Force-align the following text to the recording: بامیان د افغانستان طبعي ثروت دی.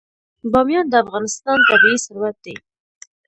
بامیان 0.51 0.85
د 0.89 0.93
افغانستان 1.03 1.57
طبعي 1.69 1.97
ثروت 2.05 2.35
دی. 2.45 2.55